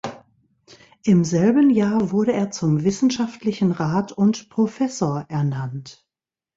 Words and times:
Im 1.03 1.23
selben 1.23 1.69
Jahr 1.69 2.09
wurde 2.09 2.33
er 2.33 2.49
zum 2.49 2.83
Wissenschaftlichen 2.83 3.71
Rat 3.71 4.11
und 4.11 4.49
Professor 4.49 5.25
ernannt. 5.29 6.07